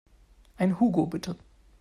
[0.57, 1.37] Einen Hugo bitte.